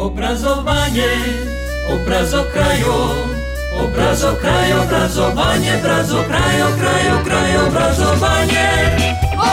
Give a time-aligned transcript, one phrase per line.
[0.00, 1.12] Obrazovanje,
[1.92, 2.96] obrazo krajo,
[3.84, 8.68] obrazo kraj, obrazovanje, brazo krajo, krajo, kraj, obrazovanje,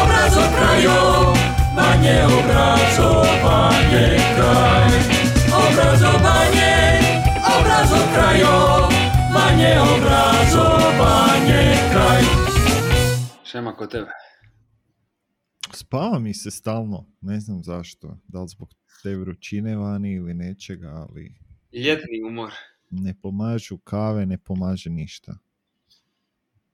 [0.01, 1.33] obrazo krajo,
[1.75, 4.87] manje obrazovanje kraj,
[5.63, 6.75] obrazovanje,
[7.57, 8.89] obrazo krajo,
[9.33, 12.21] manje obrazovanje kraj.
[13.43, 14.11] Šema kod tebe.
[15.73, 18.17] Spava mi se stalno, ne znam zašto.
[18.27, 18.69] Da li zbog
[19.03, 21.35] te vrućine vani ili nečega, ali
[21.73, 22.51] Ljetni umor.
[22.89, 25.37] ne pomažu kave, ne pomaže ništa.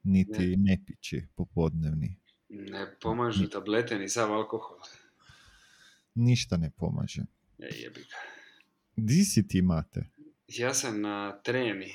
[0.04, 2.16] Niti nepići popodnevni.
[2.49, 4.77] Ne pomažu tablete ni sav alkohol.
[6.16, 7.22] Ništa ne pomaže.
[7.59, 8.18] Ej, jebi ga.
[8.96, 10.05] Di si ti, Mate?
[10.48, 11.91] Ja sam na treni.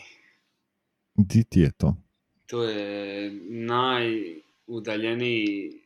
[1.14, 1.96] Di ti je to?
[2.46, 5.82] To je najudaljeniji,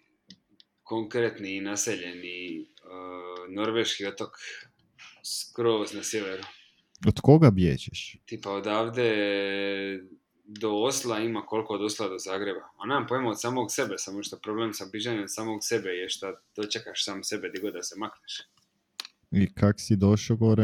[0.83, 2.67] konkretni i naseljeni
[3.49, 4.39] norveški otok
[5.25, 6.43] skroz na sjeveru.
[7.09, 8.17] Od koga bježiš?
[8.27, 9.13] Tipa odavde
[10.45, 12.69] do Osla ima koliko od Osla do Zagreba.
[12.79, 16.09] A nemam pojma od samog sebe, samo što problem sa bižanjem od samog sebe je
[16.09, 18.41] što dočekaš sam sebe di god da se makneš.
[19.31, 20.63] I kak si došao gore?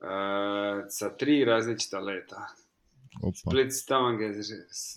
[0.00, 2.46] Uh, sa tri različita leta.
[3.22, 3.36] Opa.
[3.36, 4.34] Split, Stavanger,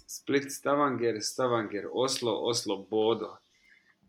[0.08, 3.38] Split, Stavanger, Stavanger, Oslo, Oslo, Bodo.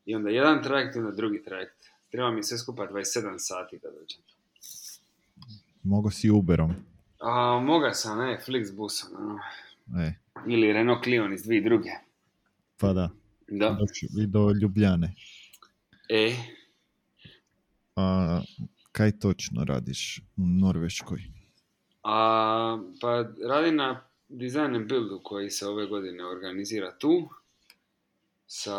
[0.05, 1.91] I onda jedan trajekt i onda drugi trajekt.
[2.11, 3.05] Treba mi sve skupa 27
[3.39, 4.21] sati da dođem.
[5.83, 6.75] Mogo si Uberom.
[7.19, 9.09] A, moga sam, ne, Flixbusom.
[9.17, 9.39] ono.
[10.01, 10.13] E,
[10.47, 11.91] Ili Renault Clion iz dvije druge.
[12.77, 13.11] pa da.
[13.49, 13.79] Da.
[14.19, 15.15] I do Ljubljane.
[16.09, 16.35] E,
[17.97, 18.41] A
[18.93, 21.21] kaj točno radiš u Norveškoj?
[22.03, 23.09] a, pa
[23.49, 27.29] radi na Design and Buildu koji se ove godine organizira tu
[28.47, 28.79] sa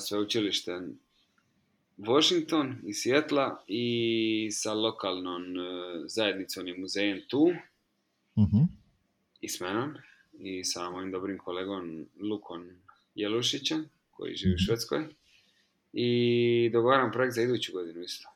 [0.00, 0.98] sveučilištem
[1.98, 5.60] Washington i Seattle i sa lokalnom e,
[6.06, 7.52] zajednicom i muzejem tu
[8.38, 8.62] Mhm.
[9.40, 9.94] i s menom
[10.40, 12.68] i sa mojim dobrim kolegom Lukom
[13.14, 14.64] Jelušićem koji živi u Mhm.
[14.64, 15.04] Švedskoj
[15.92, 18.28] i dogovaram projekt za iduću godinu isto.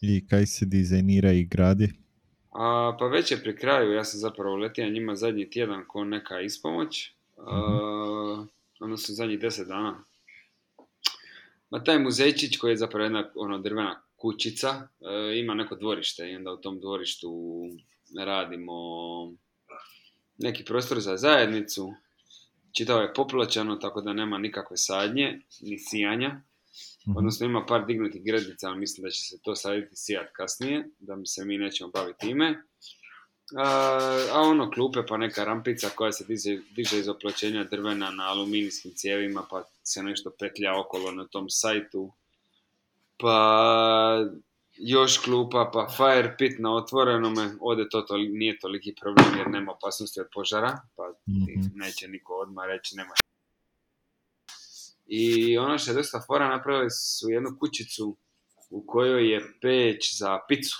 [0.00, 1.92] I kaj se dizajnira i gradi?
[2.50, 6.40] A, pa već je pri kraju, ja sam zapravo letio njima zadnji tjedan ko neka
[6.40, 8.46] ispomoć, a,
[8.80, 10.04] odnosno zadnjih deset dana.
[11.74, 16.36] Ma taj muzejčić koji je zapravo jedna ono, drvena kućica, e, ima neko dvorište i
[16.36, 17.30] onda u tom dvorištu
[18.18, 18.72] radimo
[20.38, 21.92] neki prostor za zajednicu.
[22.72, 26.28] Čitavo je popločano, tako da nema nikakve sadnje, ni sijanja.
[27.08, 27.16] Mhm.
[27.16, 31.16] Odnosno ima par dignutih gredica, ali mislim da će se to saditi sijat kasnije, da
[31.16, 32.62] mi se mi nećemo baviti time.
[33.56, 33.64] A,
[34.32, 38.92] a ono klupe pa neka rampica koja se diže, diže iz opločenja drvena na aluminijskim
[38.94, 42.12] cijevima pa se nešto petlja okolo na tom sajtu.
[43.16, 44.26] Pa
[44.76, 49.72] još klupa, pa fire pit na otvorenome, ovdje to toli- nije toliki problem jer nema
[49.72, 51.60] opasnosti od požara, pa Mhm.
[51.74, 53.14] neće niko odmah reći nema
[55.06, 58.16] i ono što je dosta fora, napravili su jednu kućicu
[58.70, 60.76] u kojoj je peć za picu.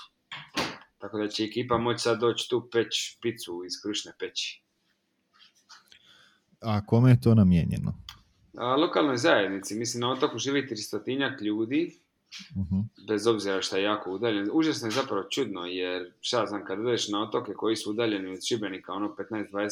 [1.05, 4.61] Tako da će ekipa moći sad doći tu peć picu iz krušne peći.
[6.61, 7.93] A kome je to namijenjeno?
[8.57, 11.99] A lokalnoj zajednici, mislim na otoku živi 300 ljudi,
[12.55, 12.79] Mhm.
[13.07, 14.49] bez obzira što je jako udaljen.
[14.53, 18.45] Užasno je zapravo čudno, jer šta znam, kad ideš na otoke koji su udaljeni od
[18.45, 19.69] Šibenika, ono 15-20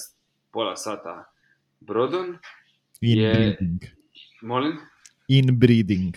[0.52, 1.32] pola sata
[1.80, 2.38] brodom,
[3.02, 3.82] Inbreeding.
[4.42, 4.78] molim,
[5.28, 6.16] Inbreeding.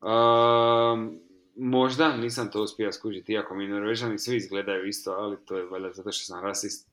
[0.00, 1.18] Um,
[1.56, 5.92] možda, nisam to uspio skužiti, iako mi Norvežani svi izgledaju isto, ali to je valjda
[5.92, 6.88] zato što sam rasist.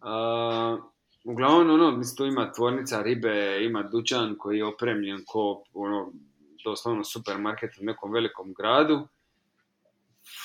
[0.00, 0.84] Uh,
[1.24, 6.12] uglavnom, ono, mislim, tu ima tvornica ribe, ima dućan koji je opremljen ko, ono,
[6.64, 9.08] doslovno supermarket u nekom velikom gradu.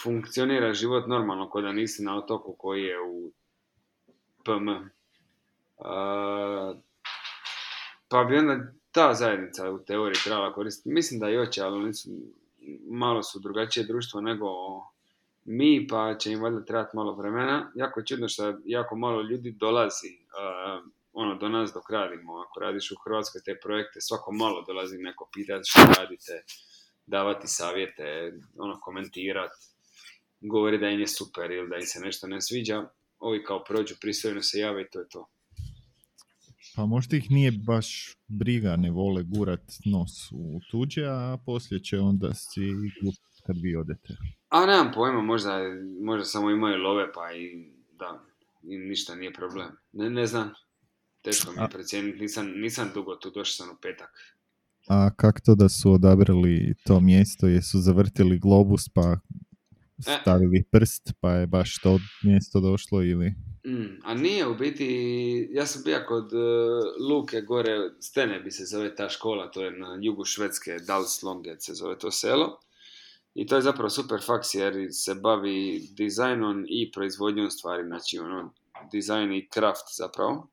[0.04, 3.32] Funkcionira život normalno, ko da nisi na otoku koji je u
[4.46, 4.68] PM.
[4.70, 4.86] Uh,
[8.10, 10.90] pa bi onda ta zajednica u teoriji trebala koristiti.
[10.90, 12.10] Mislim da i hoće, ali oni su,
[12.90, 14.48] malo su drugačije društvo nego
[15.46, 17.72] mi, pa će im valjda trebati malo vremena.
[17.76, 22.34] Jako je čudno što jako malo ljudi dolazi uh, ono, do nas dok radimo.
[22.34, 26.44] Ako radiš u Hrvatskoj te projekte, svako malo dolazi neko pitati što radite,
[27.06, 29.56] davati savjete, ono, komentirati,
[30.42, 32.90] govori da im je super ili da im se nešto ne sviđa.
[33.20, 35.30] Ovi kao prođu, pristojno se jave i to je to.
[36.80, 42.00] Pa možda ih nije baš briga, ne vole gurat nos u tuđe, a poslije će
[42.00, 42.62] onda si
[43.46, 44.18] kad vi odete.
[44.50, 45.60] A nemam pojma, možda,
[46.02, 48.24] možda samo imaju love pa i da,
[48.64, 49.68] i ništa nije problem.
[49.92, 50.52] Ne, ne znam,
[51.22, 54.12] teško mi je procijeniti, nisam, nisam dugo tu, došao sam u petak.
[54.88, 57.48] A kak to da su odabrali to mjesto?
[57.48, 59.18] Jesu zavrtili globus pa
[60.22, 63.34] stavili prst pa je baš to mjesto došlo ili...
[63.68, 68.66] Mm, a nije u biti, ja sam bio kod uh, Luke gore, Stene bi se
[68.66, 72.60] zove ta škola, to je na jugu Švedske, Dalslonget se zove to selo.
[73.34, 78.54] I to je zapravo super faks jer se bavi dizajnom i proizvodnjom stvari, znači ono,
[78.92, 80.48] dizajn i kraft zapravo.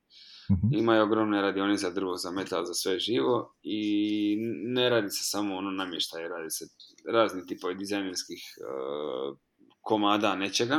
[0.50, 0.74] Mhm.
[0.74, 5.56] Imaju ogromne radione za drvo, za metal, za sve živo i ne radi se samo
[5.56, 6.64] ono namještaj, radi se
[7.12, 9.38] razni tipovi dizajnerskih uh,
[9.80, 10.76] komada nečega.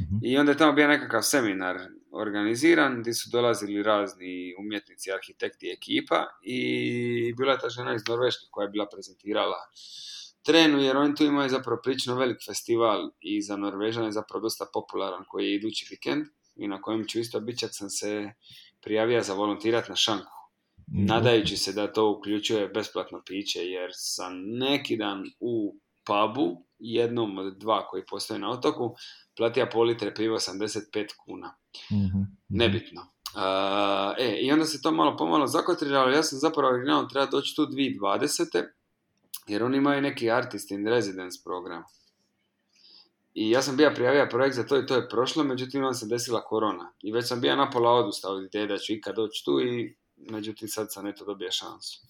[0.00, 0.16] Mhm.
[0.22, 1.78] I onda je tamo bio nekakav seminar
[2.10, 8.46] organiziran gdje su dolazili razni umjetnici, arhitekti ekipa i bila je ta žena iz Norveške
[8.50, 9.56] koja je bila prezentirala
[10.42, 14.66] trenu jer oni tu imaju zapravo prilično velik festival i za Norvežane je zapravo dosta
[14.72, 18.32] popularan koji je idući vikend i na kojem ću isto biti čak sam se
[18.82, 20.32] prijavio za volontirati na šanku.
[20.90, 21.04] Mhm.
[21.04, 27.58] Nadajući se da to uključuje besplatno piće jer sam neki dan u pubu, jednom od
[27.58, 28.94] dva koji postoje na otoku,
[29.36, 31.54] platio pol litre piva 85 kuna.
[31.92, 32.22] Mhm.
[32.48, 33.06] Nebitno.
[33.34, 37.56] A, e, i onda se to malo pomalo zakotriralo, ja sam zapravo originalno treba doći
[37.56, 38.64] tu 2020.
[39.46, 41.82] Jer oni imaju neki artist in residence program.
[43.34, 46.06] I ja sam bio prijavio projekt za to i to je prošlo, međutim vam se
[46.06, 46.92] desila korona.
[47.02, 49.96] I već sam bio napola odustao od ideje da ću ikad doći tu i
[50.30, 52.00] međutim sad sam eto dobio šansu.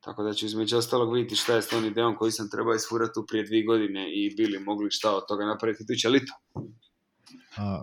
[0.00, 3.14] Tako da ću između ostalog vidjeti šta je s tom idejom koju sam trebao isfurati
[3.14, 6.32] tu prije dvije godine i bili mogli šta od toga napraviti iduće lito.
[7.56, 7.82] A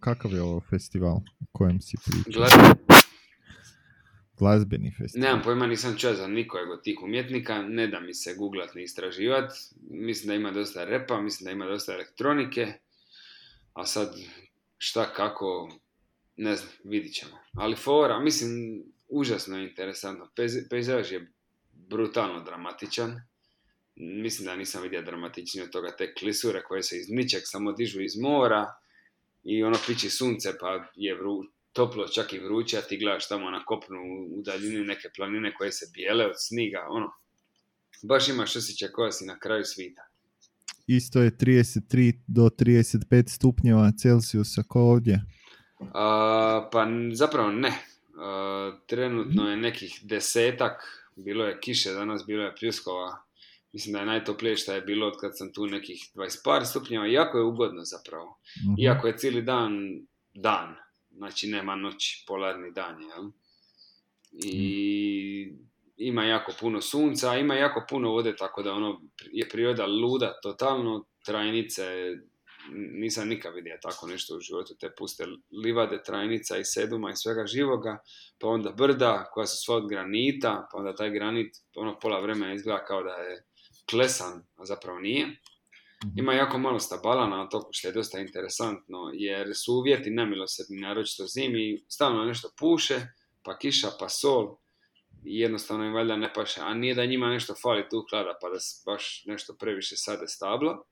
[0.00, 2.48] kakav je ovo festival o kojem si pričao?
[4.38, 5.28] Glazbeni festival.
[5.28, 8.82] Nemam pojma, nisam čuo za nikojeg od tih umjetnika, ne da mi se googlat ni
[8.82, 9.52] istraživat.
[9.90, 12.72] Mislim da ima dosta repa, mislim da ima dosta elektronike,
[13.72, 14.16] a sad
[14.78, 15.78] šta, kako,
[16.36, 17.38] ne znam, vidit ćemo.
[17.54, 20.30] Ali fora, mislim, užasno interesantno.
[20.70, 21.32] Pejzaž je
[21.72, 23.20] brutalno dramatičan.
[23.96, 28.02] Mislim da nisam vidio dramatičnije od toga te klisure koje se iz ničeg samo dižu
[28.02, 28.74] iz mora
[29.44, 31.44] i ono piči sunce pa je vru,
[31.76, 33.98] toplo, čak i vruće, a ti gledaš tamo na kopnu
[34.30, 37.12] u daljini neke planine koje se bijele od sniga, ono.
[38.02, 40.02] Baš imaš osjećaj koja si na kraju svita.
[40.86, 45.22] Isto je 33 do 35 stupnjeva Celsijusa kao ovdje.
[45.94, 47.72] A, pa zapravo ne.
[48.18, 50.72] A, trenutno je nekih desetak,
[51.16, 53.16] bilo je kiše danas, bilo je pljuskova.
[53.72, 57.06] Mislim da je najtoplije što je bilo od kad sam tu nekih 20 par stupnjeva.
[57.06, 58.38] Jako je ugodno zapravo.
[58.62, 58.74] Mhm.
[58.78, 59.72] Iako je cijeli dan
[60.34, 60.74] dan,
[61.16, 63.30] znači nema noći, polarni dan je, jel?
[64.32, 65.52] I
[65.96, 69.02] ima jako puno sunca, ima jako puno vode, tako da ono
[69.32, 71.84] je priroda luda, totalno trajnice,
[72.72, 75.24] nisam nikad vidio tako nešto u životu, te puste
[75.64, 77.98] livade, trajnica i seduma i svega živoga,
[78.40, 82.54] pa onda brda koja su sva od granita, pa onda taj granit ono pola vremena
[82.54, 83.44] izgleda kao da je
[83.90, 85.36] klesan, a zapravo nije.
[86.06, 86.18] Mhm.
[86.18, 91.26] Ima jako malo stabala na otoku, što je dosta interesantno, jer su uvjeti nemilosrdni, naročito
[91.26, 93.00] zimi, stalno nešto puše,
[93.42, 94.56] pa kiša, pa sol,
[95.24, 98.48] i jednostavno im valjda ne paše, a nije da njima nešto fali tu klada, pa
[98.48, 100.82] da baš nešto previše sade stabla.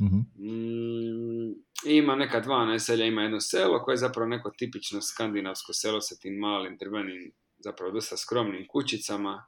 [0.00, 0.16] Mhm.
[0.16, 1.54] Mm,
[1.84, 6.16] ima neka dva naselja, ima jedno selo koje je zapravo neko tipično skandinavsko selo sa
[6.16, 9.46] tim malim drvenim, zapravo dosta skromnim kućicama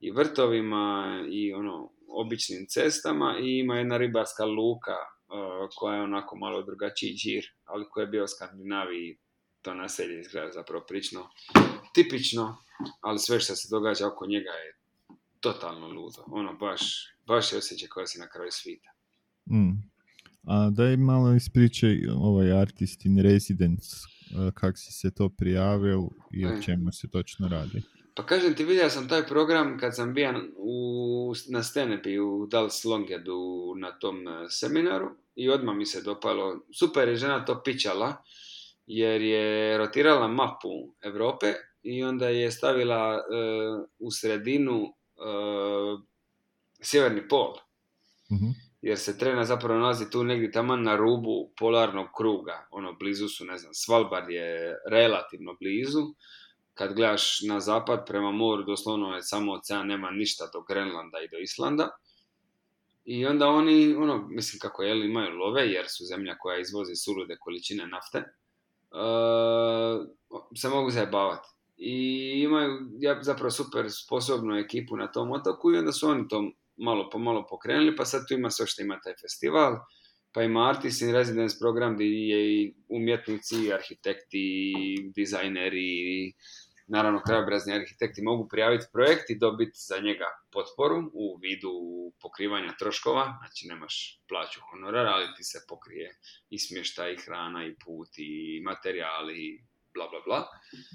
[0.00, 6.36] i vrtovima i ono običnim cestama i ima jedna ribarska luka uh, koja je onako
[6.36, 9.18] malo drugačiji džir, ali koja je bio u Skandinaviji
[9.62, 11.20] to naselje izgleda zapravo prično
[11.94, 12.56] tipično,
[13.00, 14.78] ali sve što se događa oko njega je
[15.40, 16.24] totalno ludo.
[16.26, 16.82] Ono baš,
[17.26, 18.90] baš je osjećaj koja si na kraju svita.
[19.50, 19.98] Mm.
[20.42, 26.46] A daj malo ispričaj ovaj artist in residence, e, kak si se to prijavio i
[26.46, 26.62] o E.
[26.62, 27.82] čemu se točno radi.
[28.18, 33.74] Pa kažem ti, vidio sam taj program kad sam bio u, na Stenepi u Dalslongedu
[33.76, 36.60] na tom e, seminaru i odmah mi se dopalo.
[36.78, 38.16] Super je žena to pičala
[38.86, 43.20] jer je rotirala mapu Europe i onda je stavila e,
[43.98, 44.90] u sredinu e,
[46.82, 47.54] sjeverni pol.
[48.32, 48.50] Mhm.
[48.82, 52.66] jer se trena zapravo nalazi tu negdje taman na rubu polarnog kruga.
[52.70, 56.02] Ono, blizu su, ne znam, Svalbard je relativno blizu.
[56.78, 61.28] Kad gledaš na zapad prema moru, doslovno je samo ocean, nema ništa do Grenlanda i
[61.28, 61.88] do Islanda.
[63.04, 67.36] I onda oni, ono, mislim kako je, imaju love, jer su zemlja koja izvozi sulude
[67.40, 70.06] količine nafte, uh,
[70.56, 71.48] se mogu zajebavati.
[71.76, 71.94] I
[72.44, 77.10] imaju ja, zapravo super sposobnu ekipu na tom otoku i onda su oni to malo
[77.10, 79.76] po malo pokrenuli, pa sad tu ima sve što ima taj festival,
[80.32, 84.74] pa ima Artist in Residence program gdje je i umjetnici, arhitekti,
[85.14, 86.32] dizajneri,
[86.88, 91.72] naravno krajobrazni arhitekti mogu prijaviti projekt i dobiti za njega potporu u vidu
[92.20, 96.18] pokrivanja troškova, znači nemaš plaću honorara, ali ti se pokrije
[96.50, 99.64] i smještaj, i hrana, i put, i materijali, i
[99.94, 100.46] bla bla bla.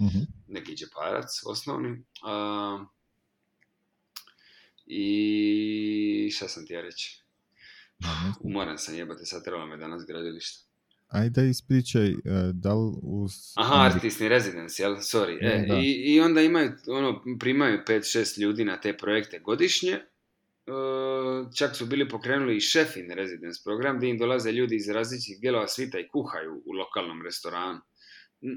[0.02, 0.24] Mhm.
[0.48, 2.04] Neki džeparac osnovni.
[2.24, 2.86] A,
[4.86, 7.24] I šta sam ti ja reći?
[8.00, 8.34] Znam.
[8.40, 10.63] Umoran sam jebate, sad trebalo me danas gradilište.
[11.14, 12.16] Ajde ispričaj, e,
[12.54, 13.32] da li uz...
[13.56, 14.96] Aha, artistni residence, jel?
[14.96, 15.38] Sorry.
[15.42, 15.80] E, Da, da.
[15.80, 19.92] i, I onda imaju, ono, primaju 5-6 ljudi na te projekte godišnje.
[19.92, 20.02] E,
[21.58, 25.68] čak su bili pokrenuli i šefin residence program gdje im dolaze ljudi iz različitih dijelova
[25.68, 27.80] svita i kuhaju u lokalnom restoranu.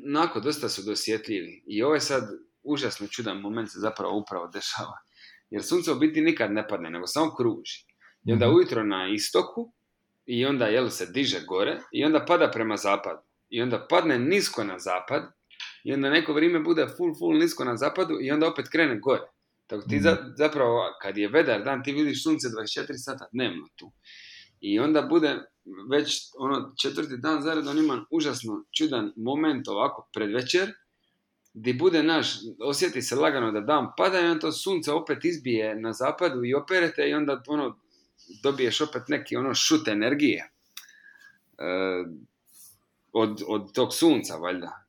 [0.05, 1.63] Nako, dosta su dosjetljivi.
[1.67, 2.23] I ovo je sad
[2.63, 4.99] užasno čudan moment se zapravo upravo dešava.
[5.51, 7.87] Jer sunce u biti nikad ne padne, nego samo kruži.
[8.25, 8.55] I onda Mhm.
[8.57, 9.73] ujutro na istoku,
[10.27, 13.21] i onda jel se diže gore, i onda pada prema zapadu.
[13.49, 15.23] I onda padne nisko na zapad,
[15.85, 19.23] i onda neko vrijeme bude full, full nisko na zapadu, i onda opet krene gore.
[19.67, 20.03] Tako ti Mhm.
[20.03, 23.93] za- zapravo, kad je vedar dan, ti vidiš sunce 24 sata dnevno tu.
[24.61, 25.39] I onda bude
[25.91, 30.73] već ono četvrti dan zaredom ima užasno čudan moment ovako pred večer,
[31.55, 32.27] gdje bude naš,
[32.61, 36.55] osjeti se lagano da dan pada i onda to sunce opet izbije na zapadu i
[36.55, 37.79] operete i onda ono
[38.43, 40.51] dobiješ opet neki ono šut energije
[41.59, 42.05] e,
[43.13, 44.83] od, od tog sunca valjda.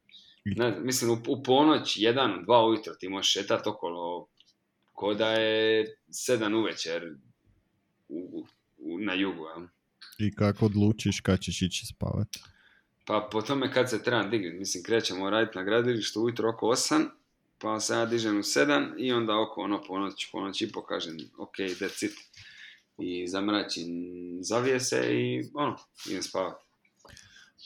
[0.45, 4.27] Ne, mislim u, u ponoć, jedan, dva ujutro ti možeš šetat okolo
[4.97, 7.15] ko da je sedam uvečer
[8.09, 8.45] u,
[8.77, 9.45] u, na jugu.
[9.45, 9.67] jel?
[10.17, 12.27] I kako odlučiš kad ćeš ići spavat?
[13.05, 17.05] Pa po tome kad se trebam dignuti, mislim krećemo raditi na gradilištu ujutro oko 8,
[17.57, 21.55] pa se ja dižem u 7 i onda oko ono ponoć, ponoć i pokažem ok,
[21.57, 22.13] that's it.
[22.97, 23.87] I zamračim
[24.41, 25.77] zavijese i ono,
[26.09, 26.65] idem spavati.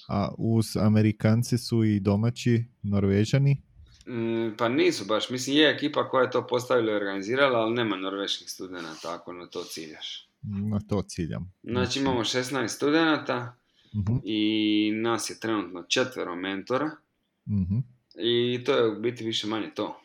[0.07, 3.61] A uz Amerikanci su i domaći Norvežani?
[4.07, 7.95] Mm, pa nisu baš, mislim je ekipa koja je to postavila i organizirala, ali nema
[7.95, 10.29] norveških studenata ako na to ciljaš.
[10.41, 11.53] Na to ciljam.
[11.63, 13.55] Znači imamo 16 studenata
[13.95, 16.91] Mhm, i nas je trenutno četvero mentora
[17.47, 17.77] mhm.
[18.15, 20.01] i to je u biti više manje to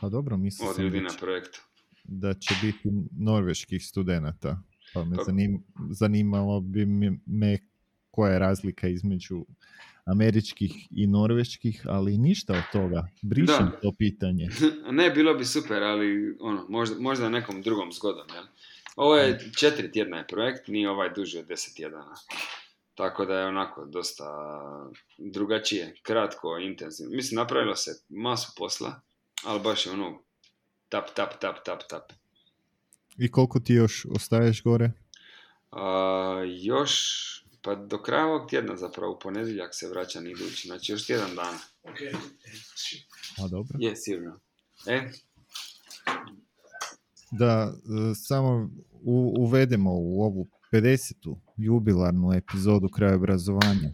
[0.00, 1.62] A dobro, mislim od ljudi na projektu.
[2.08, 4.62] Da će biti norveških studenata.
[4.94, 7.58] Pa me zanim, zanimalo bi me- me
[8.10, 9.44] koja je razlika između
[10.06, 13.08] američkih i norveških, ali ništa od toga.
[13.22, 13.78] Brišem Da.
[13.82, 14.48] to pitanje.
[14.90, 18.44] ne, bilo bi super, ali ono, možda, možda nekom drugom zgodom, jel?
[18.96, 22.14] Ovo je četiri tjedna je projekt, nije ovaj duži od deset tjedana.
[22.94, 24.24] Tako da je onako dosta
[25.18, 27.16] drugačije, kratko, intenzivno.
[27.16, 29.00] Mislim, napravilo se masu posla,
[29.44, 30.22] ali baš je ono
[30.88, 32.12] tap, tap, tap, tap, tap.
[33.16, 34.92] I koliko ti još ostaješ gore?
[35.70, 36.92] A, još,
[37.62, 41.58] pa do kraja ovog tjedna zapravo, u ponedjeljak se vraćam idući, znači još tjedan dana.
[43.38, 43.76] A dobro.
[43.78, 44.40] Je, sigurno.
[44.86, 45.10] E,
[47.30, 51.14] Da e, samo u- uvedemo u ovu 50.
[51.56, 53.90] jubilarnu epizodu krajobrazovanja.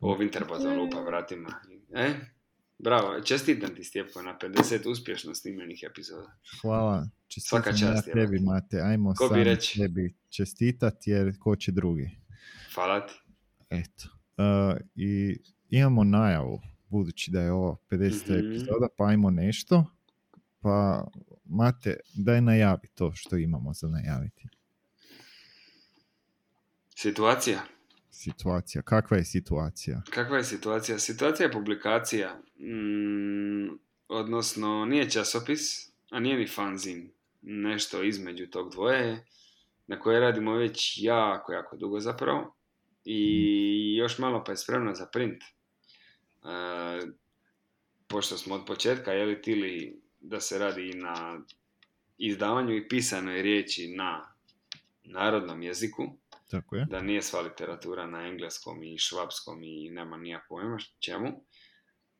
[0.00, 1.48] ovo Winterbottom lupa vratima.
[1.94, 2.14] E,
[2.78, 6.36] bravo, čestitam ti Stjepo na 50 uspješno snimljenih epizoda.
[6.60, 7.08] Hvala.
[7.28, 8.42] Čestitam Svaka ja čast, tebi, jebote.
[8.42, 8.80] Mate.
[8.80, 9.78] Ajmo Ko bi sami reći?
[9.78, 12.10] tebi čestitat, jer ko će drugi.
[12.74, 13.14] Hvala ti.
[13.70, 14.08] Eto.
[14.38, 15.38] E, I
[15.70, 18.38] imamo najavu, budući da je ovo 50.
[18.38, 18.46] Mhm.
[18.50, 19.84] epizoda, pa ajmo nešto.
[20.60, 21.06] Pa,
[21.44, 24.48] Mate, daj najavi to što imamo za najaviti.
[26.96, 27.60] Situacija.
[28.18, 28.82] Situacija.
[28.82, 30.02] Kakva je situacija?
[30.10, 30.98] Kakva je situacija?
[30.98, 35.60] Situacija je publikacija, mm, odnosno nije časopis,
[36.10, 37.10] a nije ni fanzin.
[37.42, 39.24] Nešto između tog dvoje je,
[39.86, 42.56] na koje radimo već jako, jako dugo zapravo.
[43.04, 45.42] I još malo pa je spremna za print.
[45.42, 45.48] E,
[48.06, 51.40] pošto smo od početka jeli tili da se radi i na
[52.18, 54.34] izdavanju i pisanoj riječi na
[55.04, 56.18] narodnom jeziku,
[56.50, 56.84] Tako je.
[56.90, 61.28] da nije sva literatura na engleskom i švapskom i nema nija pojma čemu.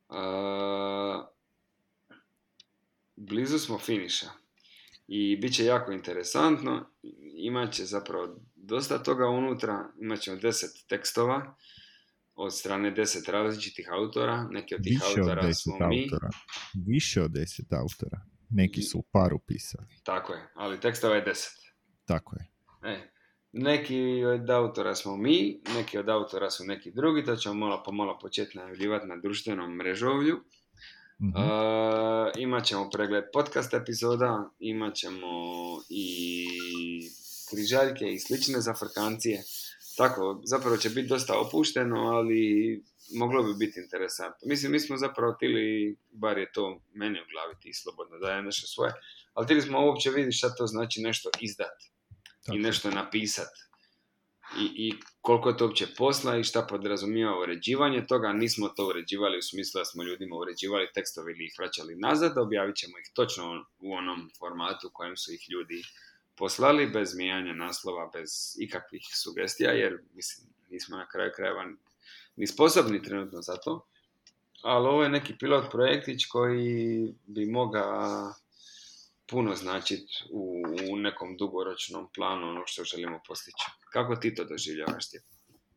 [0.09, 1.25] Uh,
[3.17, 4.27] blizu smo finiša
[5.09, 6.91] i bit će jako interesantno.
[7.37, 9.93] Imat će zapravo dosta toga unutra.
[10.01, 11.57] Imat ćemo deset tekstova
[12.35, 14.49] od strane deset različitih autora.
[14.51, 16.03] Neki od tih Više od autora deset smo mi.
[16.03, 16.29] autora.
[16.87, 18.21] Više od deset autora.
[18.51, 19.87] Neki su u paru pisali.
[20.03, 21.59] Tako je, ali tekstova je deset.
[22.05, 22.47] Tako je.
[22.93, 23.11] E,
[23.53, 27.93] neki od autora smo mi, neki od autora su neki drugi, to ćemo malo po
[27.93, 30.41] malo početi najavljivati na društvenom mrežovlju.
[31.23, 31.37] Mhm.
[31.37, 35.29] E, imat ćemo pregled podcast epizoda, imat ćemo
[35.89, 36.47] i
[37.51, 39.43] križaljke i slične zafrkancije,
[39.97, 42.83] tako, zapravo će biti dosta opušteno, ali
[43.15, 44.49] moglo bi biti interesantno.
[44.49, 48.67] Mislim, mi smo zapravo tili, bar je to meni u glavi ti slobodno daje nešto
[48.67, 48.93] svoje,
[49.35, 51.31] ali tili smo uopće vidjeti šta to znači nešto
[52.49, 53.49] izdat i nešto napisat.
[54.59, 59.39] I, I koliko je to uopće posla i šta podrazumijeva uređivanje toga, nismo to uređivali
[59.39, 63.65] u smislu da smo ljudima uređivali tekstove ili ih vraćali nazad, objavit ćemo ih točno
[63.79, 65.83] u onom formatu u kojem su ih ljudi
[66.37, 71.65] poslali, bez mijanja naslova, bez ikakvih sugestija, jer mislim, nismo na kraju krajeva
[72.37, 73.87] ni sposobni trenutno za to.
[74.63, 78.33] Ali ovo je neki pilot projektić koji bi mogao
[79.31, 83.65] puno značiti u, u nekom dugoročnom planu ono što želimo postići.
[83.93, 85.19] Kako ti to doživljavaš ti?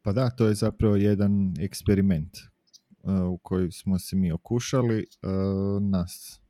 [0.01, 5.83] Pa da, to je zapravo jedan eksperiment uh, u koji smo se mi okušali, uh,
[5.83, 6.41] nas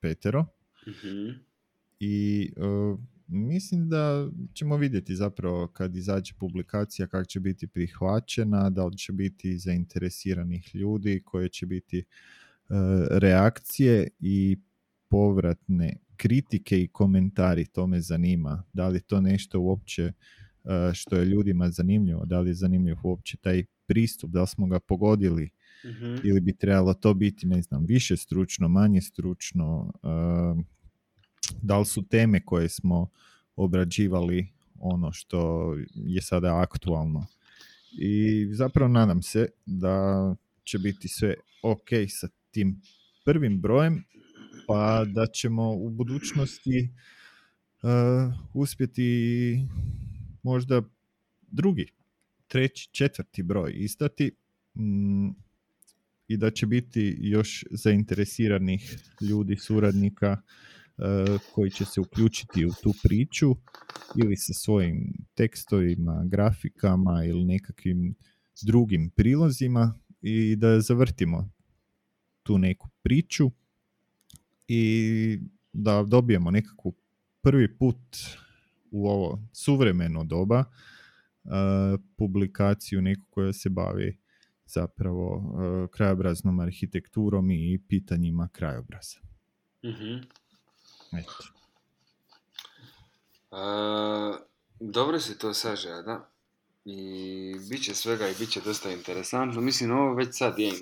[0.00, 0.46] petero.
[0.88, 1.28] Mhm.
[2.00, 8.86] I uh, mislim da ćemo vidjeti zapravo kad izađe publikacija kako će biti prihvaćena, da
[8.86, 12.04] li će biti zainteresiranih ljudi, koje će biti
[13.10, 14.58] reakcije i
[15.16, 18.62] povratne kritike i komentari, to me zanima.
[18.72, 20.12] Da li je to nešto uopće
[20.64, 24.66] uh, što je ljudima zanimljivo, da li je zanimljiv uopće taj pristup, da li smo
[24.66, 25.50] ga pogodili
[25.84, 26.16] Mhm.
[26.24, 30.64] ili bi trebalo to biti, ne znam, više stručno, manje stručno, uh,
[31.62, 33.08] da li su teme koje smo
[33.56, 37.26] obrađivali ono što je sada aktualno.
[37.98, 42.80] I zapravo nadam se da će biti sve ok sa tim
[43.24, 44.04] prvim brojem,
[44.66, 46.88] pa da ćemo u budućnosti
[47.82, 49.58] uh, uspjeti
[50.42, 50.82] možda
[51.42, 51.86] drugi,
[52.48, 54.30] treći, četvrti broj istati
[54.74, 55.28] mm,
[56.28, 62.92] i da će biti još zainteresiranih ljudi, suradnika uh, koji će se uključiti u tu
[63.02, 63.56] priču
[64.22, 68.14] ili sa svojim tekstovima, grafikama ili nekakvim
[68.62, 71.50] drugim prilozima i da zavrtimo
[72.42, 73.50] tu neku priču
[74.68, 75.40] i
[75.72, 76.94] da dobijemo nekakvu
[77.40, 78.16] prvi put
[78.90, 80.64] u ovo suvremeno doba
[81.44, 84.18] uh, publikaciju neku koja se bavi
[84.66, 89.18] zapravo uh, krajobraznom arhitekturom i pitanjima krajobraza.
[89.84, 90.16] Mhm.
[91.12, 91.56] Eto.
[93.50, 94.38] A,
[94.80, 96.30] dobro si to sažeo, da.
[96.88, 99.60] I bit će svega i bit će dosta interesantno.
[99.60, 100.72] Mislim, ovo već sad je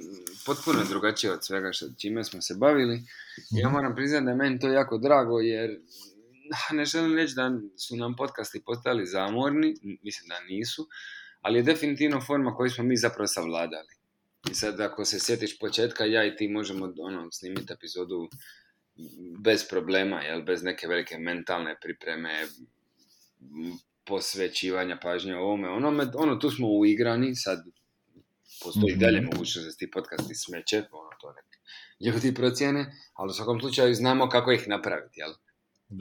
[0.46, 3.02] potpuno je drugačije od svega što, čime smo se bavili.
[3.50, 3.76] Ja Mhm.
[3.76, 5.80] moram priznati da je meni to jako drago jer
[6.72, 10.88] ne želim reći da su nam podcasti postali zamorni, mislim da nisu,
[11.40, 13.94] ali je definitivno forma koju smo mi zapravo savladali.
[14.50, 18.28] I sad ako se sjetiš početka, ja i ti možemo ono, snimiti epizodu
[19.38, 22.46] bez problema, jel, bez neke velike mentalne pripreme,
[24.06, 27.58] posvećivanja pažnje ovome, onome, ono, tu smo uigrani, sad
[28.64, 29.00] postoji i Mhm.
[29.00, 31.44] dalje mogućnost da se ti podcasti smeće, ono, to nek
[32.00, 35.32] ljudi procjene, ali u svakom slučaju znamo kako ih napraviti, jel?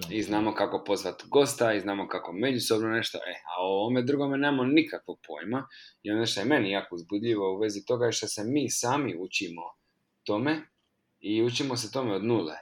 [0.09, 4.37] I znamo kako pozvati gosta, i znamo kako međusobno nešto, e, a o ovome drugome
[4.37, 5.67] nemamo nikakvog pojma.
[6.03, 9.15] I ono što je meni jako uzbudljivo u vezi toga je što se mi sami
[9.19, 9.61] učimo
[10.23, 10.61] tome
[11.19, 12.55] i učimo se tome od nule.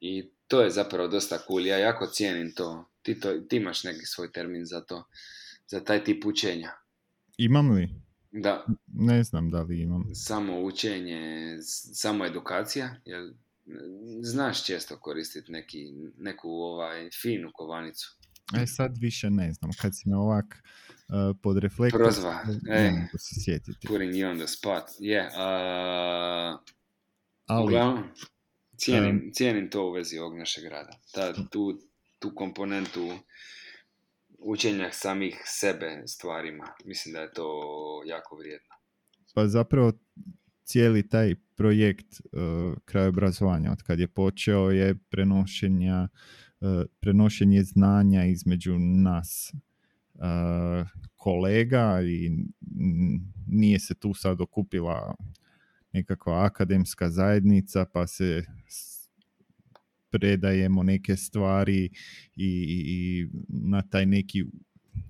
[0.00, 2.89] I to je zapravo dosta cool, ja jako cijenim to.
[3.02, 5.04] Ti, to, ti imaš neki svoj termin za to,
[5.66, 6.70] za taj tip učenja.
[7.38, 7.88] Imam li?
[8.32, 10.04] Da, Ne znam da li imam.
[10.14, 11.56] samo učenje,
[11.94, 13.32] samo edukacija, jer
[14.22, 18.16] znaš često koristiti neki, neku ovaj, finu kovanicu.
[18.62, 19.70] E sad više ne znam.
[19.80, 20.44] Kad si me ovak
[21.08, 22.00] uh, pod reflektor...
[22.00, 22.90] Prozva, Ne e.
[22.90, 23.86] mogu se sjetiti.
[23.86, 24.84] Putting you on the spot.
[24.98, 26.58] Je, a,
[27.46, 28.04] Ali, uglavnom,
[28.76, 29.30] cijenim, Em.
[29.32, 30.98] cijenim to u vezi ovog našeg rada.
[31.12, 31.78] Ta, tu,
[32.20, 33.08] tu komponentu
[34.38, 36.64] učenja samih sebe stvarima.
[36.84, 37.48] Mislim da je to
[38.06, 38.74] jako vrijedno.
[39.34, 39.92] pa zapravo
[40.64, 46.08] cijeli taj projekt uh, krajobrazovanja od kad je počeo je prenošenja,
[46.60, 49.52] uh, prenošenje znanja između nas
[50.14, 52.30] uh, kolega i
[53.46, 55.14] nije se tu sad okupila
[55.92, 58.44] nekakva akademska zajednica pa se
[60.10, 61.90] predajemo neke stvari i,
[62.36, 64.44] i, i na taj neki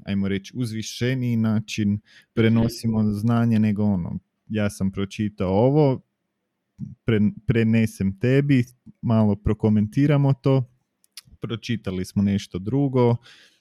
[0.04, 2.00] ajmo reći uzvišeniji način
[2.34, 6.00] prenosimo znanje nego ono ja sam pročitao ovo
[7.06, 8.64] pre- prenesem tebi
[9.02, 10.70] malo prokomentiramo to
[11.40, 13.16] pročitali smo nešto drugo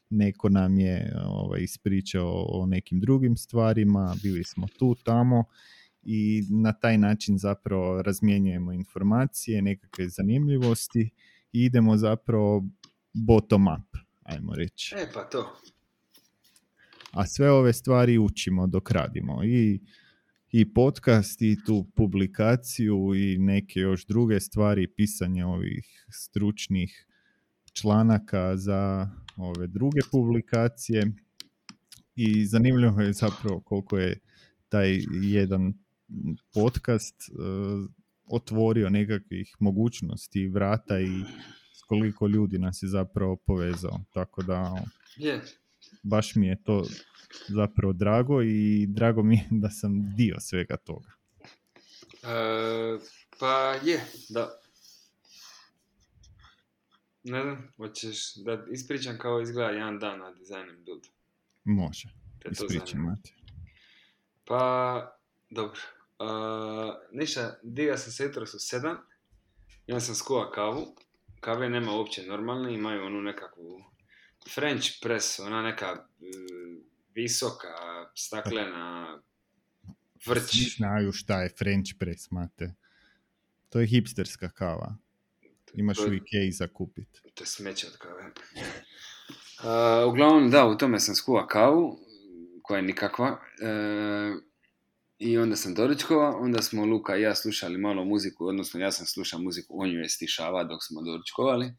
[0.10, 5.43] neko nam je ovaj, ispričao o nekim drugim stvarima bili smo tu tamo
[6.03, 11.09] i na taj način zapravo razmjenjujemo informacije nekakve zanimljivosti
[11.53, 12.67] i idemo zapravo
[13.13, 15.55] bottom up ajmo reći E, pa to.
[17.12, 19.43] A sve ove stvari učimo dok radimo.
[19.43, 19.79] I,
[20.51, 27.07] i podcast, i tu publikaciju, i neke još druge stvari, pisanje ovih stručnih
[27.73, 31.12] članaka za ove druge publikacije.
[32.15, 34.19] I zanimljivo je zapravo koliko je
[34.69, 35.73] taj jedan
[36.54, 37.89] podcast uh,
[38.30, 41.24] otvorio nekakvih mogućnosti, vrata i
[41.74, 44.00] s koliko ljudi nas je zapravo povezao.
[44.13, 44.86] Tako da
[45.17, 45.41] Je,
[46.04, 46.86] baš mi je to
[47.48, 51.10] zapravo drago i drago mi je da sam dio svega toga.
[52.24, 53.00] E,
[53.39, 54.50] pa je, da.
[57.24, 61.04] Ne znam, hoćeš da ispričam kao izgleda jedan dan na and Build.
[61.63, 62.10] Može.
[62.95, 63.34] Mate.
[64.45, 65.17] Pa,
[65.50, 65.80] dobro.
[66.19, 68.97] Uh, ništa, diga sam se jutros u sedam.
[69.88, 70.95] Onda sam skuva kavu.
[71.39, 73.84] Kave nema uopće normalne, imaju onu nekakvu
[74.53, 76.84] French press, ona neka mm,
[77.15, 77.67] visoka,
[78.15, 79.21] staklena
[80.25, 80.43] vrč.
[80.43, 82.75] Svi znaju šta je French press, Mate.
[83.69, 84.95] To je hipsterska kava.
[85.73, 87.21] Imaš To u Ikei za kupit.
[87.34, 88.23] To je smeće od kave.
[88.23, 91.99] Uh, uglavnom, da, u tome sam skuva kavu,
[92.62, 93.39] koja je nikakva.
[93.62, 94.48] E,
[95.19, 99.05] I onda sam doručkova, onda smo Luka i ja slušali malo muziku, odnosno ja sam
[99.05, 101.73] slušao muziku, on ju je stišava dok smo doručkovali.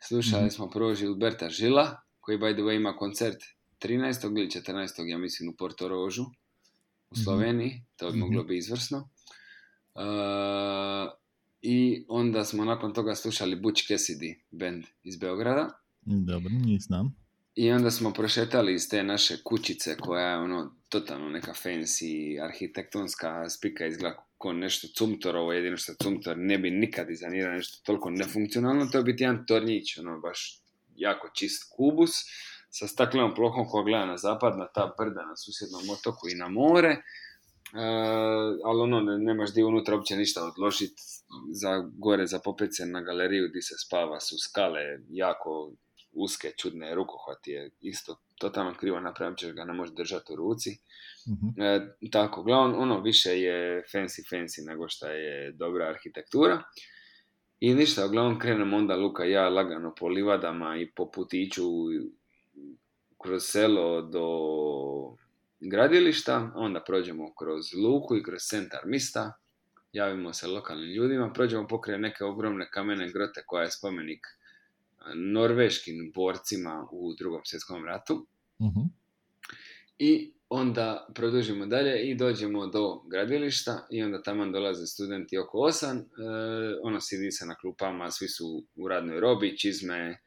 [0.00, 0.50] Slušali Mhm.
[0.50, 3.36] smo prvo Gilberta Žila, koji by the way ima koncert
[3.78, 4.38] 13.
[4.38, 5.08] ili 14.
[5.08, 6.26] ja mislim u Porto Rožu u
[7.12, 7.22] Mhm.
[7.24, 8.20] Sloveniji, to bi Mhm.
[8.20, 9.08] moglo biti izvrsno.
[9.94, 10.00] E,
[11.62, 15.68] I onda smo nakon toga slušali Butch Cassidy band iz Beograda.
[16.02, 17.16] Dobro, njih znam.
[17.54, 23.48] I onda smo prošetali iz te naše kućice koja je ono totalno neka fancy arhitektonska
[23.48, 28.86] spika izgleda ko nešto cumtorovo, jedino što cumtor ne bi nikad dizajnirao nešto toliko nefunkcionalno,
[28.86, 30.60] to je biti jedan tornjić, ono baš
[30.96, 32.10] jako čist kubus
[32.70, 36.48] sa staklenom plohom koja gleda na zapad, na ta brda na susjednom otoku i na
[36.48, 36.88] more.
[36.88, 37.00] E,
[38.64, 41.02] ali ono, ne, nemaš di unutra uopće ništa odložiti
[41.52, 45.72] za gore, za popet se na galeriju di se spava su skale jako
[46.14, 50.70] uske, čudne, rukohvat je isto totalno krivo napravljen, ćeš ga ne možeš držati u ruci.
[51.28, 51.62] Mhm.
[51.62, 56.62] E, tako, uglavnom, ono više je fancy fancy nego što je dobra arhitektura.
[57.60, 61.64] I ništa, uglavnom krenemo onda Luka ja lagano po livadama i po putiću
[63.22, 64.26] kroz selo do
[65.60, 69.32] gradilišta, onda prođemo kroz luku i kroz centar mista,
[69.92, 74.26] javimo se lokalnim ljudima, prođemo pokraj neke ogromne kamene grote koja je spomenik
[75.14, 78.26] norveškim borcima u drugom svjetskom ratu.
[78.62, 78.80] Mhm.
[79.98, 85.98] I onda produžimo dalje i dođemo do gradilišta i onda tamo dolaze studenti oko 8.
[85.98, 86.04] E,
[86.82, 90.18] ono sidi se na klupama, svi su u radnoj robi, čizme,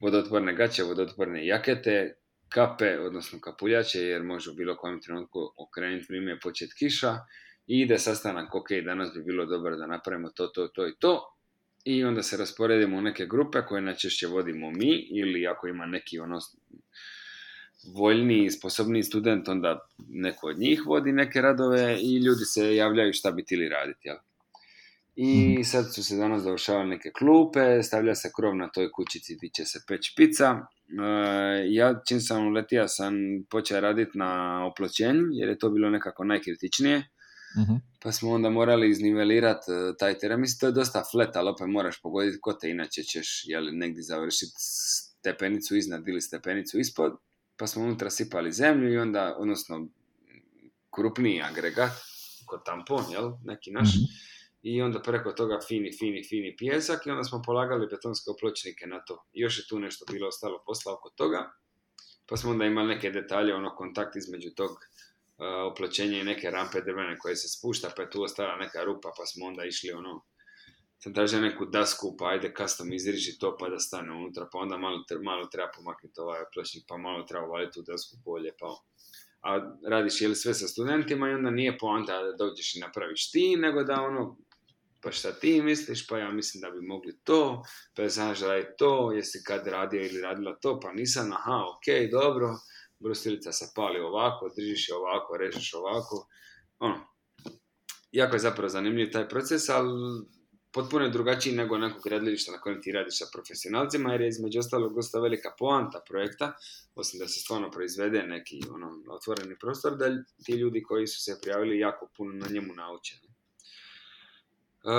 [0.00, 2.14] vodotporne gaće, vodotporne jakete,
[2.48, 7.14] kape, odnosno kapuljače, jer može u bilo kojem trenutku okrenuti vrijeme i početi kiša.
[7.66, 11.37] I ide sastanak, ok, danas bi bilo dobro da napravimo to, to, to i to.
[11.84, 16.18] I onda se rasporedimo u neke grupe koje najčešće vodimo mi ili ako ima neki
[16.18, 16.38] ono
[17.94, 23.12] voljniji i sposobniji student, onda neko od njih vodi neke radove i ljudi se javljaju
[23.12, 24.16] šta bi tili raditi, jel?
[25.20, 29.48] I sad su se danas završavale neke klupe, stavlja se krov na toj kućici gdje
[29.48, 30.66] će se peć pica.
[30.88, 33.14] E, ja čim sam uletio sam
[33.50, 37.02] počeo raditi na oploćenju, jer je to bilo nekako najkritičnije.
[37.56, 37.74] Mhm.
[38.02, 39.66] Pa smo onda morali iznivelirati
[39.98, 40.40] taj teren.
[40.40, 44.52] Mislim, to je dosta flat, ali opet moraš pogoditi kote, inače ćeš jel, negdje završiti
[44.58, 47.12] stepenicu iznad ili stepenicu ispod.
[47.56, 49.88] Pa smo unutra sipali zemlju i onda, odnosno,
[50.94, 51.92] krupniji agregat,
[52.46, 53.88] kod tampon, jel, neki naš.
[53.88, 54.04] Mhm.
[54.62, 59.04] I onda preko toga fini, fini, fini pijesak i onda smo polagali betonske opločnike na
[59.04, 59.24] to.
[59.32, 61.52] I još je tu nešto bilo ostalo posla oko toga.
[62.26, 64.70] Pa smo onda imali neke detalje, ono kontakt između tog
[65.38, 69.12] uh, opločenja i neke rampe drvene koje se spušta, pa je tu ostala neka rupa,
[69.18, 70.24] pa smo onda išli ono,
[70.98, 74.76] sam tražio neku dasku, pa ajde custom izriži to pa da stane unutra, pa onda
[74.76, 76.40] malo, malo treba pomaknuti ovaj
[76.88, 78.66] pa malo treba uvaliti u dasku bolje, pa
[79.42, 83.56] a radiš jel sve sa studentima i onda nije poanta da dođeš i napraviš ti,
[83.56, 84.36] nego da ono,
[85.02, 87.62] pa šta ti misliš, pa ja mislim da bi mogli to,
[87.96, 91.64] pa ja znaš da je to, jesi kad radio ili radila to, pa nisam, aha,
[91.76, 92.56] ok, dobro,
[93.00, 96.26] brustilica se pali ovako, držiš je ovako, režeš ovako,
[96.78, 97.06] ono,
[98.12, 99.90] jako je zapravo zanimljiv taj proces, ali
[100.72, 104.58] potpuno je drugačiji nego nekog gradilišta na kojem ti radiš sa profesionalcima, jer je između
[104.58, 106.52] ostalog dosta velika poanta projekta,
[106.94, 110.06] osim da se stvarno proizvede neki ono, otvoreni prostor, da
[110.44, 113.14] ti ljudi koji su se prijavili jako puno na njemu nauče.
[114.84, 114.90] E,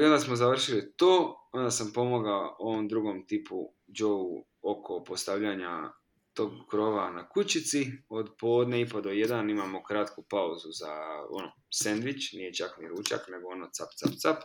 [0.00, 5.92] I onda smo završili to, onda sam pomogao ovom drugom tipu Joe oko postavljanja
[6.38, 10.92] tog krova na kućici, od podne i po do jedan imamo kratku pauzu za
[11.30, 14.36] ono, sendvič, nije čak ni ručak, nego ono cap, cap, cap,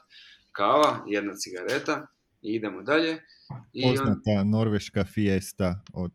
[0.51, 2.07] kava, jedna cigareta
[2.41, 3.23] i idemo dalje.
[3.73, 6.13] I on- Poznata norveška fiesta od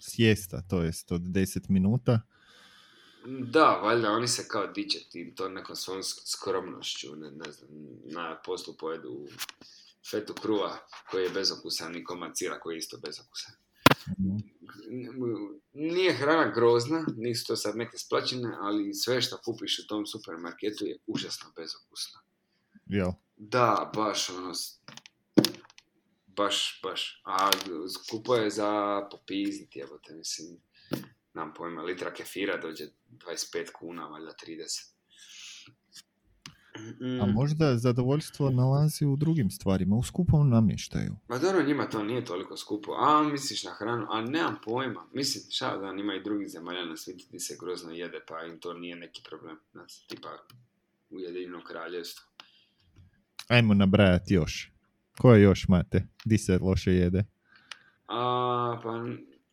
[0.00, 2.20] sjesta, to jest od 10 minuta.
[3.26, 7.68] Da, valjda oni se kao diče tim to nekom svojom sk- skromnošću, ne, ne znam,
[8.04, 9.26] na poslu pojedu
[10.10, 10.76] fetu kruva
[11.10, 13.54] koji je bezokusan i komad sira koji je isto bezokusan.
[15.72, 20.84] Nije hrana grozna, nisu to sad neke splačine, ali sve što kupiš u tom supermarketu
[20.84, 22.20] je užasno bezokusno.
[22.86, 23.10] Jel?
[23.36, 24.52] Da, baš ono,
[26.26, 27.50] baš, baš, a
[27.94, 30.60] skupo je za popizniti, evo te, mislim,
[31.32, 34.94] nam pojma, litra kefira dođe 25 kuna, valjda 30.
[37.22, 37.32] A Mm.
[37.32, 41.16] možda zadovoljstvo nalazi u drugim stvarima, u skupom namještaju.
[41.28, 42.92] Ma dobro, njima to nije toliko skupo.
[42.92, 44.06] A, misliš na hranu?
[44.10, 45.06] A nemam pojma.
[45.14, 48.60] Mislim, šta da ima i drugih zemalja na svijetu gdje se grozno jede, pa im
[48.60, 49.56] to nije neki problem.
[49.72, 50.28] Znači, tipa
[51.10, 52.24] Ujedinjeno kraljevstvo.
[53.48, 54.72] Ajmo nabrajati još.
[55.18, 56.06] Koje još mate?
[56.24, 57.24] Di se loše jede?
[58.08, 59.04] A, pa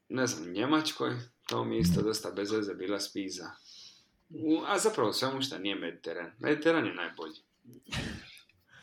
[0.09, 1.15] ne znam, u Njemačkoj,
[1.47, 3.51] to mi je isto dosta bez veze bila spiza.
[4.29, 6.31] U, a zapravo svemu što nije Mediteran.
[6.39, 7.35] Mediteran je najbolji.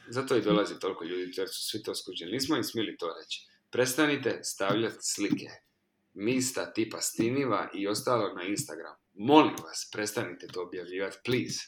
[0.08, 2.32] Zato i dolazi toliko ljudi, jer su svi to skuđeni.
[2.32, 3.46] Nismo im smjeli to reći.
[3.70, 5.48] Prestanite stavljati slike
[6.14, 8.94] mista tipa Stiniva i ostalog na Instagram.
[9.14, 11.58] Molim vas, prestanite to objavljivati, please.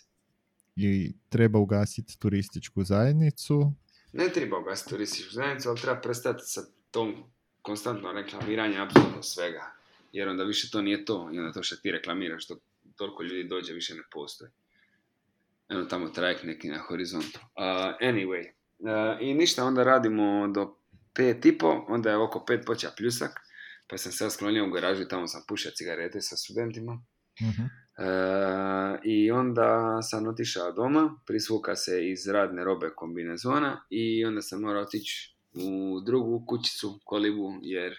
[0.77, 3.73] I treba ugasiti turističku zajednicu.
[4.13, 6.61] Ne treba ugasiti turističku zajednicu, ali treba prestati sa
[6.91, 7.25] tom
[7.63, 9.77] konstantno reklamiranjem apsolutno svega.
[10.13, 11.31] Jer onda više to nije to.
[11.33, 12.59] I onda to što ti reklamiraš, što
[12.97, 14.51] toliko ljudi dođe, više ne postoji.
[15.69, 17.39] Eno tamo trajek neki na horizontu.
[17.43, 18.51] Uh, anyway.
[18.79, 20.77] Uh, I ništa, onda radimo do
[21.15, 23.31] pet i po, onda je oko pet počeo pljusak.
[23.89, 27.03] Pa sam se sklonio u garažu i tamo sam pušio cigarete sa studentima.
[27.43, 27.63] Mhm.
[27.99, 34.61] E, I onda sam otišao doma, prisvuka se iz radne robe kombinezona i onda sam
[34.61, 37.95] morao otići u drugu kućicu, kolibu, jer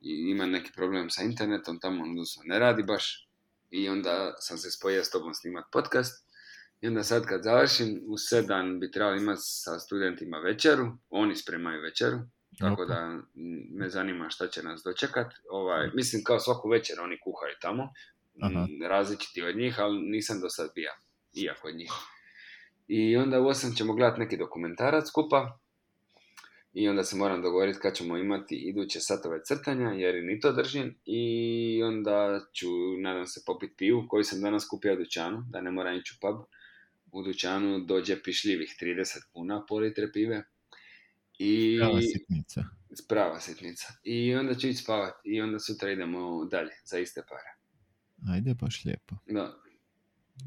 [0.00, 3.28] ima neki problem sa internetom, tamo odnosno ne radi baš.
[3.72, 6.28] I onda sam se spojio s tobom snimat podcast.
[6.80, 11.82] I onda sad kad završim, u sedam bi trebali imati sa studentima večeru, oni spremaju
[11.82, 12.18] večeru,
[12.58, 13.20] tako da
[13.78, 15.32] me zanima šta će nas dočekat.
[15.50, 17.82] Ovaj, mislim kao svaku večer oni kuhaju tamo,
[18.42, 18.60] Aha.
[18.60, 20.92] m, različiti od njih, ali nisam do sad bija,
[21.44, 21.92] iako od njih.
[22.88, 25.58] I onda u 8 ćemo gledati neki dokumentarac skupa
[26.72, 30.52] i onda se moram dogovoriti kad ćemo imati iduće satove crtanja, jer i ni to
[30.52, 32.68] držim i onda ću,
[33.00, 36.20] nadam se, popit pivu koju sam danas kupio u dućanu, da ne moram ići u
[36.20, 36.46] pub.
[37.12, 40.44] U dućanu dođe pišljivih 30 kuna po litre pive.
[41.38, 42.64] I Prava sitnica.
[43.08, 43.92] prava sitnica.
[44.04, 47.56] I onda ću ići spavat i onda sutra idemo dalje za iste pare.
[48.34, 49.16] Ajde, baš lijepo.
[49.26, 49.62] Da,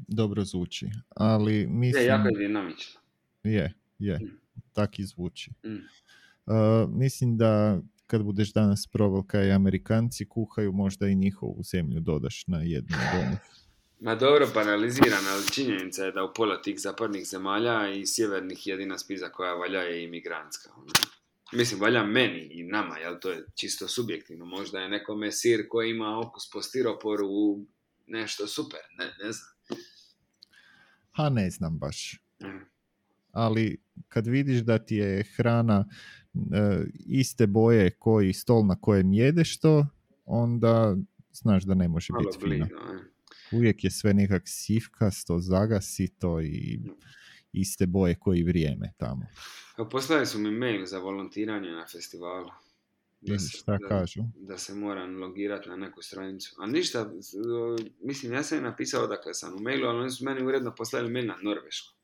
[0.08, 0.86] Dobro zvuči.
[1.08, 2.02] Ali mislim...
[2.02, 3.00] je jako je dinamično.
[3.44, 4.18] Je, je.
[4.18, 4.45] Mm.
[4.72, 5.50] Tak i zvuči.
[5.64, 5.74] Mm.
[6.46, 12.44] Uh, mislim da kad budeš danas probao kaj Amerikanci kuhaju, možda i njihovu zemlju dodaš
[12.46, 13.38] na jednu onih.
[14.00, 18.98] Ma dobro banaliziran, ali činjenica je da u pola tih zapadnih zemalja i sjevernih jedina
[18.98, 20.70] spiza koja valja je imigrantska.
[20.76, 20.92] ono.
[21.52, 24.44] Mislim, valja meni i nama, jel to je čisto subjektivno.
[24.44, 27.28] Možda je nekome sir koji ima okus po stiroporu
[28.06, 29.80] nešto super, ne, ne znam.
[31.12, 32.20] Ha, ne znam baš.
[32.42, 32.75] Mm.
[33.36, 33.76] Ali
[34.08, 35.84] kad vidiš da ti je hrana
[36.34, 39.86] e, iste boje koji stol na kojem jedeš to,
[40.24, 40.96] onda
[41.32, 42.66] znaš da ne može biti fina.
[42.66, 43.56] e.
[43.56, 46.80] Uvijek je sve nekak sivkasto, zagasito i
[47.52, 49.26] iste boje koji vrijeme tamo.
[49.90, 52.48] Poslali su mi mail za volontiranje na festivalu.
[53.20, 54.22] Da se- šta da- kažu?
[54.36, 56.56] da se moram logirati na neku stranicu.
[56.58, 60.24] A ništa, o, mislim, ja sam im napisao odakle sam u mailu, ali oni su
[60.24, 61.94] meni uredno poslali mail na norveškom.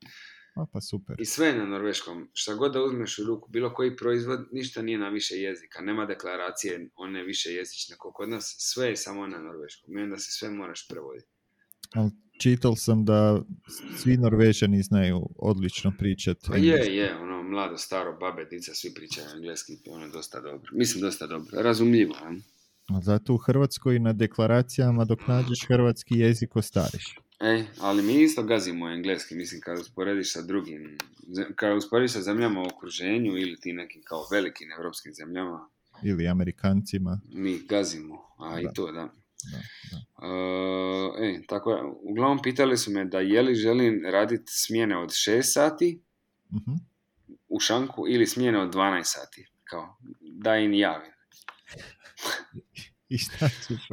[0.55, 1.15] A pa super.
[1.19, 2.29] I sve je na norveškom.
[2.33, 5.81] Šta god da uzmeš u ruku, bilo koji proizvod, ništa nije na više jezika.
[5.81, 8.55] Nema deklaracije, one više jezične kao kod nas.
[8.59, 9.97] Sve je samo na norveškom.
[9.97, 11.27] I onda se sve moraš prevoditi.
[11.93, 12.11] Ali
[12.41, 13.41] čital sam da
[13.97, 19.27] svi Norvežani znaju odlično pričat Pa je, je, ono, mlado, staro, babe, dica, svi pričaju
[19.35, 20.71] engleski, ono je dosta dobro.
[20.73, 21.61] Mislim, dosta dobro.
[21.61, 22.15] Razumljivo?
[22.89, 27.15] A zato u Hrvatskoj na deklaracijama dok nađeš hrvatski jezik ostariš.
[27.43, 30.97] Ej, ali mi isto gazimo engleski, mislim, kad usporediš sa drugim,
[31.55, 35.69] kad usporediš sa zemljama u okruženju ili ti nekim kao velikim evropskim zemljama,
[36.03, 37.19] Ili Amerikancima.
[37.25, 38.61] mi gazimo, a Da.
[38.61, 39.09] i to, da.
[39.43, 39.59] Da,
[39.91, 40.27] da.
[40.27, 41.81] Uh, ej, tako je.
[42.01, 46.01] Uglavnom pitali su me da je li želim raditi smjene od 6 sati
[46.51, 46.71] Mhm.
[47.47, 49.47] u šanku ili smjene od 12 sati.
[49.63, 51.11] Kao, da im javim.
[53.13, 53.87] I šta ćeš?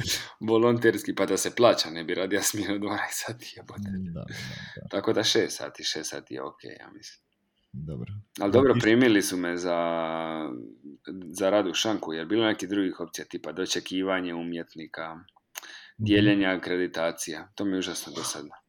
[0.48, 3.54] Volonterski, pa da se plaća, ne bi radio smjenu 12 sati.
[3.56, 4.88] Da, da, da.
[4.90, 7.24] Tako da 6 sati, 6 sati je ok, ja mislim.
[7.72, 8.12] Dobro.
[8.40, 9.78] Ali dobro, primili su me za,
[11.30, 15.16] za rad u šanku, jer bilo je nekih drugih opcija, tipa dočekivanje umjetnika,
[15.98, 17.48] dijeljenje akreditacija.
[17.54, 18.63] To mi je užasno dosadno.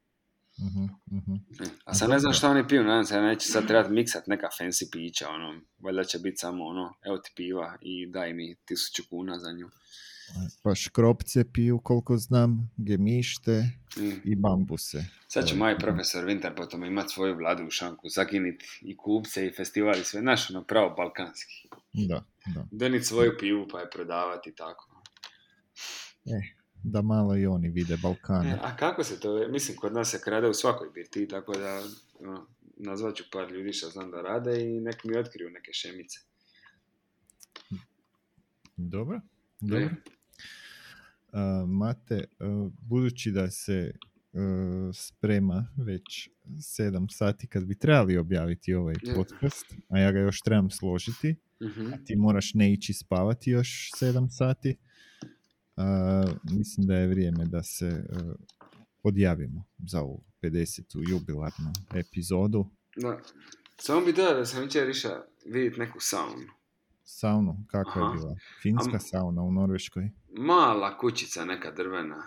[0.59, 0.83] Mhm.
[1.11, 1.41] Mm.
[1.85, 4.47] A sad ne znam šta oni piju, nadam se da neće sad trebati miksat neka
[4.59, 9.03] fancy pića, ono, valjda će biti samo ono, evo ti piva i daj mi tisuću
[9.09, 9.69] kuna za nju.
[10.63, 14.11] Pa škropce piju, koliko znam, gemište Mm.
[14.23, 15.05] i bambuse.
[15.27, 19.51] Sad će moj profesor Winter potom imat svoju vladu u šanku, zakiniti i kupce i
[19.51, 21.67] festivali, sve naš ono pravo balkanski.
[21.93, 22.67] Da, da.
[22.71, 25.01] Donit svoju pivu pa je prodavati tako.
[26.87, 28.59] Da malo i oni vide E, Balkane.
[28.61, 31.83] a kako se to, mislim, kod nas se krade u svakoj birti, tako da
[32.19, 36.19] ono, nazvat ću par ljudi što znam da rade i nek mi otkriju neke šemice.
[38.77, 39.21] Dobro,
[39.59, 39.85] dobro.
[39.85, 39.91] E,
[41.67, 42.23] Mate,
[42.81, 43.91] budući da se
[44.93, 50.69] sprema već 7 sati kad bi trebali objaviti ovaj podcast, a ja ga još trebam
[50.69, 51.91] složiti, mhm.
[52.05, 54.77] ti moraš ne ići spavati još 7 sati,
[56.51, 58.33] mislim da je vrijeme da se a,
[59.03, 60.81] odjavimo za ovu 50.
[61.09, 62.65] jubilarnu epizodu.
[62.95, 63.19] Da.
[63.77, 66.47] Samo bi da da sam jučer išao vidjeti neku saunu.
[67.03, 68.35] Saunu, kakva je bila?
[68.61, 70.09] Finska Am- sauna u Norveškoj.
[70.29, 72.23] Mala kućica neka drvena,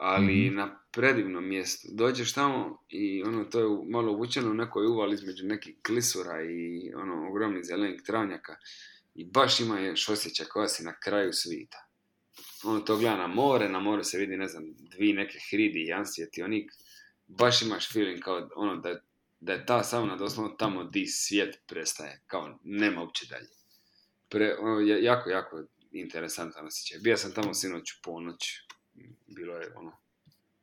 [0.00, 0.56] ali Mhm.
[0.56, 1.88] na predivnom mjestu.
[1.92, 6.92] Dođeš tamo i ono, to je malo uvučeno u nekoj uvali između nekih klisura i
[6.94, 8.56] ono, ogromnih zelenih travnjaka.
[9.14, 11.88] I baš ima još osjećaj koja si na kraju svita.
[12.64, 15.86] Ono to gleda na more, na moru se vidi, ne znam, dvi neke hridi i
[15.86, 16.72] jedan svjetionik.
[17.26, 19.00] Baš imaš feeling kao ono da,
[19.40, 22.20] da je ta sauna doslovno tamo di svijet prestaje.
[22.26, 23.48] Kao nema uopće dalje.
[24.28, 26.98] Pre, ono, ja- jako, jako interesantan osjećaj.
[26.98, 28.52] Bio sam tamo sinoć u ponoć.
[29.26, 29.92] Bilo je ono,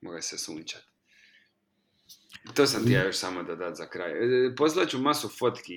[0.01, 0.85] mogao se sunčati.
[2.55, 4.11] To sam ti ja još samo da dat za kraj.
[4.11, 5.73] E, Poslat ću masu fotki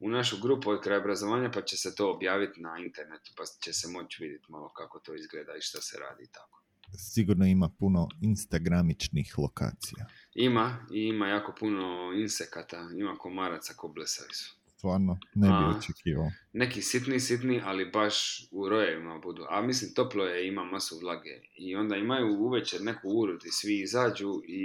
[0.00, 3.72] u našu grupu od kraja obrazovanja pa će se to objaviti na internetu pa će
[3.72, 6.62] se moći vidjeti malo kako to izgleda i šta se radi i tako.
[6.96, 10.06] Sigurno ima puno instagramičnih lokacija.
[10.34, 14.60] Ima i ima jako puno insekata, ima komaraca ko blesavi su.
[14.76, 15.74] Stvarno, ne bi A.
[15.78, 16.30] očekivao.
[16.52, 19.46] neki sitni, sitni, ali baš u rojevima budu.
[19.48, 21.40] A mislim, toplo je, ima masu vlage.
[21.58, 24.62] I onda imaju uvečer neku uru gdje svi izađu i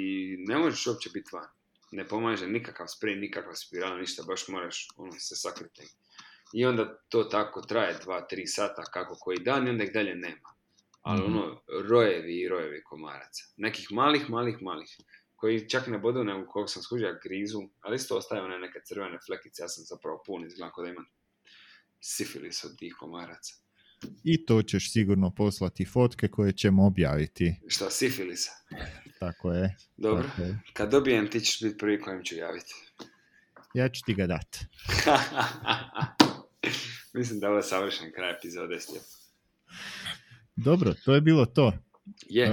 [0.47, 1.47] ne možeš uopće biti van.
[1.95, 5.83] Ne pomaže nikakav sprej, nikakva spirala, ništa, baš moraš ono, se sakriti.
[6.53, 10.15] I onda to tako traje dva, tri sata kako koji dan i onda ih dalje
[10.15, 10.49] nema.
[11.01, 11.31] Ali Mhm.
[11.37, 13.43] ono, rojevi i rojevi komaraca.
[13.57, 14.97] Nekih malih, malih, malih.
[15.35, 19.17] Koji čak ne bodu, nego koliko sam skužio, grizu, ali isto ostaje one neke crvene
[19.25, 21.05] flekice, ja sam zapravo pun, izgledam kao da imam
[21.99, 23.53] sifilis od tih komaraca.
[24.23, 27.55] I to ćeš sigurno poslati fotke koje ćemo objaviti.
[27.67, 28.51] Šta, sifilisa?
[29.25, 29.75] Tako je.
[29.97, 30.23] Dobro.
[30.23, 30.59] Tako je.
[30.73, 32.73] Kad dobijem, ti ćeš biti prvi kojem ću javiti.
[33.73, 34.55] Ja ću ti ga dat.
[37.13, 39.03] Mislim da je ovo savršen kraj epizode Stjep.
[40.55, 41.73] Dobro, to je bilo to.
[42.25, 42.51] Je,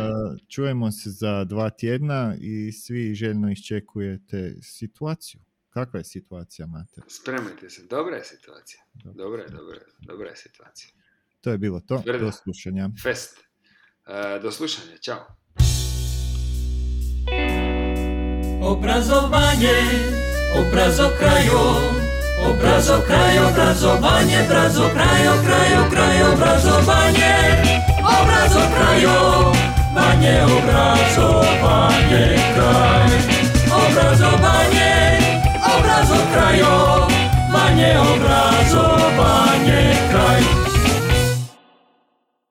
[0.49, 5.41] Čujemo se za dva tjedna i svi željno iščekujete situaciju.
[5.71, 7.01] Kakva je situacija, Mate?
[7.09, 7.83] spremajte se.
[7.91, 8.83] Dobra je situacija.
[8.95, 9.25] Dobro.
[9.25, 10.91] Dobra je, dobra je, dobra je situacija.
[11.41, 12.03] To je bilo to.
[12.05, 12.25] Tvrda.
[12.25, 12.89] Do slušanja.
[13.03, 13.39] Fest.
[14.07, 15.37] E, do slušanja, čao.
[18.61, 19.77] Obrazowanie,
[20.59, 21.61] obrazo kraju,
[22.51, 27.63] obrazo kraju, obrazowanie, obrazo kraju, kraju, kraju, obrazowanie,
[28.01, 29.53] obrazo kraju,
[29.95, 33.11] banie, obrazowanie, kraj,
[33.71, 35.19] obrazowanie,
[35.79, 36.73] obrazo kraju,
[37.53, 39.81] banie, obrazowanie,
[40.11, 40.72] kraj.